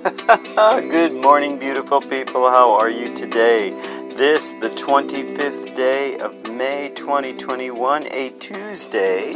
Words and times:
Good 0.56 1.12
morning, 1.20 1.58
beautiful 1.58 2.00
people. 2.00 2.48
How 2.48 2.72
are 2.72 2.88
you 2.88 3.06
today? 3.14 3.68
This, 4.16 4.52
the 4.52 4.70
25th 4.70 5.76
day 5.76 6.16
of 6.16 6.50
May 6.50 6.90
2021, 6.94 8.06
a 8.10 8.30
Tuesday. 8.38 9.34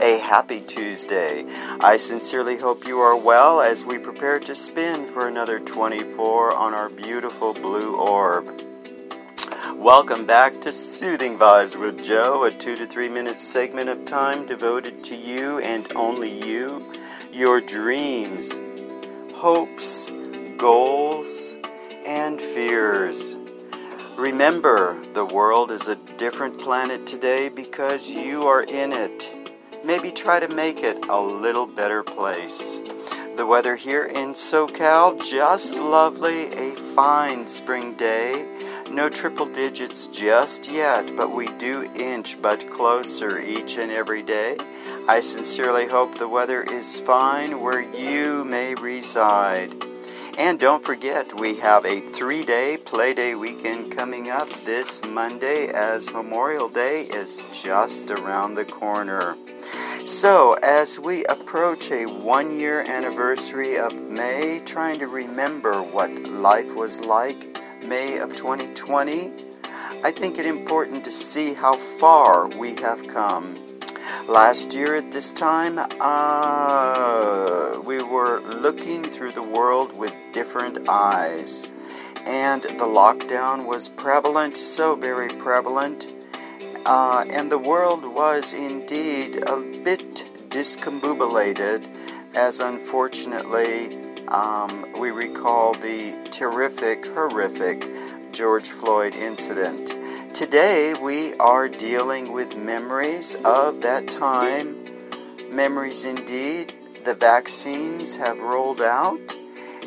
A 0.00 0.18
happy 0.20 0.60
Tuesday. 0.60 1.44
I 1.80 1.96
sincerely 1.96 2.58
hope 2.58 2.86
you 2.86 3.00
are 3.00 3.16
well 3.16 3.60
as 3.60 3.84
we 3.84 3.98
prepare 3.98 4.38
to 4.38 4.54
spin 4.54 5.04
for 5.06 5.26
another 5.26 5.58
24 5.58 6.54
on 6.54 6.74
our 6.74 6.90
beautiful 6.90 7.52
blue 7.52 7.96
orb. 7.96 8.46
Welcome 9.74 10.26
back 10.26 10.60
to 10.60 10.70
Soothing 10.70 11.36
Vibes 11.36 11.74
with 11.74 12.04
Joe, 12.04 12.44
a 12.44 12.52
two 12.52 12.76
to 12.76 12.86
three 12.86 13.08
minute 13.08 13.40
segment 13.40 13.88
of 13.88 14.04
time 14.04 14.46
devoted 14.46 15.02
to 15.04 15.16
you 15.16 15.58
and 15.58 15.90
only 15.96 16.30
you, 16.46 16.92
your 17.32 17.60
dreams, 17.60 18.60
hopes, 19.44 20.10
goals, 20.56 21.54
and 22.06 22.40
fears. 22.40 23.36
Remember, 24.18 24.98
the 25.12 25.26
world 25.26 25.70
is 25.70 25.86
a 25.86 25.96
different 26.16 26.58
planet 26.58 27.06
today 27.06 27.50
because 27.50 28.10
you 28.10 28.44
are 28.44 28.62
in 28.62 28.90
it. 28.90 29.30
Maybe 29.84 30.10
try 30.10 30.40
to 30.40 30.48
make 30.54 30.82
it 30.82 31.08
a 31.10 31.20
little 31.20 31.66
better 31.66 32.02
place. 32.02 32.78
The 33.36 33.44
weather 33.46 33.76
here 33.76 34.06
in 34.06 34.32
SoCal, 34.32 35.22
just 35.22 35.78
lovely, 35.78 36.46
a 36.46 36.70
fine 36.94 37.46
spring 37.46 37.92
day. 37.98 38.53
No 38.94 39.08
triple 39.08 39.46
digits 39.46 40.06
just 40.06 40.70
yet, 40.70 41.16
but 41.16 41.34
we 41.34 41.48
do 41.58 41.82
inch 41.96 42.40
but 42.40 42.70
closer 42.70 43.40
each 43.40 43.76
and 43.76 43.90
every 43.90 44.22
day. 44.22 44.56
I 45.08 45.20
sincerely 45.20 45.88
hope 45.88 46.16
the 46.16 46.28
weather 46.28 46.62
is 46.62 47.00
fine 47.00 47.60
where 47.60 47.82
you 47.82 48.44
may 48.44 48.76
reside. 48.76 49.72
And 50.38 50.60
don't 50.60 50.84
forget, 50.84 51.34
we 51.34 51.56
have 51.56 51.84
a 51.84 52.02
three 52.02 52.44
day 52.44 52.78
Playday 52.84 53.34
weekend 53.34 53.90
coming 53.96 54.30
up 54.30 54.48
this 54.64 55.04
Monday 55.08 55.72
as 55.74 56.12
Memorial 56.12 56.68
Day 56.68 57.00
is 57.00 57.42
just 57.52 58.12
around 58.12 58.54
the 58.54 58.64
corner. 58.64 59.36
So, 60.04 60.52
as 60.62 61.00
we 61.00 61.24
approach 61.24 61.90
a 61.90 62.04
one 62.04 62.60
year 62.60 62.82
anniversary 62.82 63.76
of 63.76 63.92
May, 63.92 64.60
trying 64.64 65.00
to 65.00 65.08
remember 65.08 65.72
what 65.82 66.28
life 66.28 66.76
was 66.76 67.04
like 67.04 67.53
May 67.86 68.18
of 68.18 68.32
2020, 68.32 69.32
I 70.02 70.10
think 70.10 70.38
it 70.38 70.46
important 70.46 71.04
to 71.04 71.12
see 71.12 71.54
how 71.54 71.74
far 71.74 72.48
we 72.58 72.76
have 72.80 73.06
come. 73.08 73.54
Last 74.28 74.74
year 74.74 74.96
at 74.96 75.12
this 75.12 75.32
time, 75.32 75.78
uh, 76.00 77.80
we 77.84 78.02
were 78.02 78.40
looking 78.40 79.02
through 79.02 79.32
the 79.32 79.42
world 79.42 79.96
with 79.98 80.14
different 80.32 80.88
eyes. 80.88 81.68
And 82.26 82.62
the 82.62 82.84
lockdown 82.84 83.66
was 83.66 83.88
prevalent, 83.88 84.56
so 84.56 84.96
very 84.96 85.28
prevalent. 85.28 86.14
Uh, 86.86 87.24
and 87.30 87.50
the 87.50 87.58
world 87.58 88.04
was 88.04 88.52
indeed 88.54 89.48
a 89.48 89.60
bit 89.84 90.30
discombobulated, 90.48 91.86
as 92.34 92.60
unfortunately 92.60 94.03
um, 94.28 94.86
we 95.00 95.10
recall 95.10 95.72
the 95.74 96.28
terrific, 96.30 97.06
horrific 97.06 97.84
George 98.32 98.68
Floyd 98.68 99.14
incident. 99.14 99.94
Today 100.34 100.94
we 101.00 101.34
are 101.34 101.68
dealing 101.68 102.32
with 102.32 102.56
memories 102.56 103.36
of 103.44 103.80
that 103.82 104.08
time. 104.08 104.84
Memories 105.50 106.04
indeed. 106.04 106.74
The 107.04 107.14
vaccines 107.14 108.16
have 108.16 108.40
rolled 108.40 108.80
out, 108.80 109.36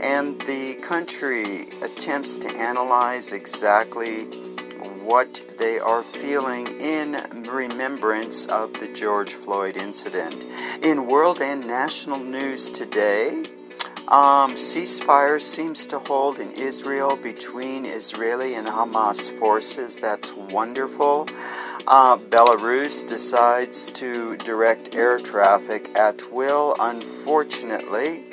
and 0.00 0.40
the 0.42 0.76
country 0.82 1.68
attempts 1.82 2.36
to 2.36 2.48
analyze 2.56 3.32
exactly 3.32 4.24
what 5.04 5.42
they 5.58 5.78
are 5.78 6.02
feeling 6.02 6.66
in 6.80 7.16
remembrance 7.50 8.46
of 8.46 8.72
the 8.74 8.88
George 8.88 9.32
Floyd 9.32 9.76
incident. 9.76 10.46
In 10.84 11.08
world 11.08 11.40
and 11.42 11.66
national 11.66 12.20
news 12.20 12.70
today, 12.70 13.42
um, 14.10 14.54
ceasefire 14.54 15.40
seems 15.40 15.86
to 15.86 16.00
hold 16.00 16.40
in 16.40 16.50
Israel 16.52 17.16
between 17.16 17.84
Israeli 17.84 18.54
and 18.54 18.66
Hamas 18.66 19.30
forces. 19.38 20.00
That's 20.00 20.34
wonderful. 20.34 21.28
Uh, 21.86 22.16
Belarus 22.16 23.06
decides 23.06 23.88
to 23.90 24.36
direct 24.38 24.96
air 24.96 25.20
traffic 25.20 25.96
at 25.96 26.32
will, 26.32 26.74
unfortunately. 26.80 28.24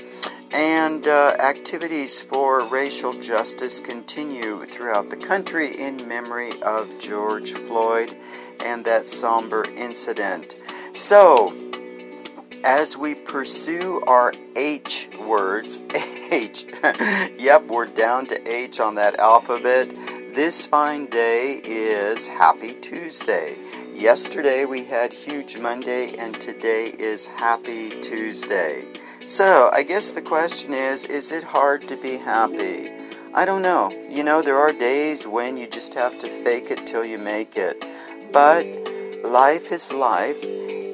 And 0.51 1.07
uh, 1.07 1.35
activities 1.39 2.23
for 2.23 2.67
racial 2.69 3.13
justice 3.13 3.79
continue 3.79 4.65
throughout 4.65 5.11
the 5.11 5.17
country 5.17 5.75
in 5.79 6.07
memory 6.07 6.59
of 6.63 6.99
George 6.99 7.51
Floyd 7.51 8.17
and 8.65 8.83
that 8.85 9.05
somber 9.05 9.63
incident. 9.75 10.55
So, 10.93 11.55
as 12.63 12.97
we 12.97 13.13
pursue 13.13 14.01
our 14.07 14.33
H 14.55 15.06
words, 15.27 15.79
H, 16.31 16.65
yep, 17.37 17.67
we're 17.67 17.85
down 17.85 18.25
to 18.27 18.49
H 18.49 18.79
on 18.79 18.95
that 18.95 19.19
alphabet. 19.19 19.89
This 20.33 20.65
fine 20.65 21.07
day 21.07 21.61
is 21.63 22.27
Happy 22.27 22.73
Tuesday. 22.73 23.55
Yesterday 23.93 24.65
we 24.65 24.85
had 24.85 25.11
Huge 25.11 25.59
Monday, 25.59 26.15
and 26.17 26.33
today 26.35 26.93
is 26.97 27.27
Happy 27.27 27.89
Tuesday. 28.01 28.85
So, 29.25 29.69
I 29.73 29.83
guess 29.83 30.13
the 30.13 30.21
question 30.21 30.73
is 30.73 31.03
is 31.05 31.31
it 31.31 31.43
hard 31.43 31.81
to 31.83 31.97
be 31.97 32.17
happy? 32.17 32.89
I 33.33 33.43
don't 33.45 33.61
know. 33.61 33.91
You 34.09 34.23
know, 34.23 34.41
there 34.41 34.57
are 34.57 34.71
days 34.71 35.27
when 35.27 35.57
you 35.57 35.67
just 35.67 35.93
have 35.95 36.17
to 36.19 36.27
fake 36.27 36.71
it 36.71 36.87
till 36.87 37.03
you 37.03 37.17
make 37.17 37.57
it. 37.57 37.85
But 38.31 38.65
life 39.23 39.71
is 39.71 39.91
life 39.91 40.41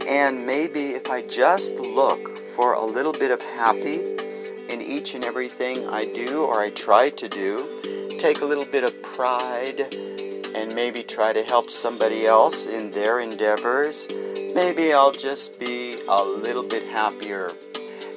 and 0.08 0.46
maybe 0.46 0.90
if 0.92 1.10
I 1.10 1.22
just 1.22 1.80
look 1.80 2.38
for 2.38 2.74
a 2.74 2.86
little 2.86 3.14
bit 3.14 3.32
of 3.32 3.42
happy 3.42 4.23
in 4.74 4.82
each 4.82 5.14
and 5.14 5.24
everything 5.24 5.88
I 5.88 6.06
do 6.06 6.46
or 6.46 6.60
I 6.60 6.72
try 6.72 7.12
to 7.12 7.30
do, 7.30 8.10
take 8.18 8.42
a 8.42 8.46
little 8.46 8.66
bit 8.66 8.84
of 8.84 9.04
pride 9.04 9.94
and 10.56 10.74
maybe 10.74 11.04
try 11.04 11.32
to 11.32 11.44
help 11.44 11.70
somebody 11.70 12.26
else 12.26 12.66
in 12.66 12.90
their 12.90 13.20
endeavors, 13.20 14.08
maybe 14.56 14.92
I'll 14.92 15.12
just 15.12 15.60
be 15.60 15.98
a 16.10 16.24
little 16.24 16.64
bit 16.64 16.88
happier. 16.88 17.52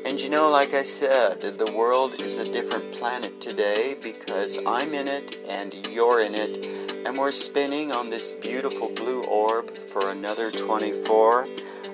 And 0.06 0.18
you 0.18 0.30
know, 0.30 0.48
like 0.50 0.72
I 0.72 0.82
said, 0.82 1.42
the 1.42 1.72
world 1.76 2.20
is 2.20 2.38
a 2.38 2.50
different 2.50 2.90
planet 2.92 3.38
today 3.38 3.96
because 4.02 4.58
I'm 4.66 4.94
in 4.94 5.08
it 5.08 5.38
and 5.48 5.74
you're 5.88 6.22
in 6.22 6.34
it, 6.34 7.06
and 7.06 7.18
we're 7.18 7.32
spinning 7.32 7.92
on 7.92 8.08
this 8.08 8.32
beautiful 8.32 8.90
blue 8.92 9.22
orb 9.24 9.76
for 9.76 10.10
another 10.10 10.50
24. 10.50 11.46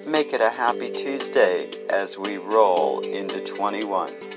Make 0.07 0.33
it 0.33 0.41
a 0.41 0.51
happy 0.51 0.91
Tuesday 0.91 1.71
as 1.89 2.19
we 2.19 2.37
roll 2.37 3.01
into 3.01 3.41
21. 3.41 4.32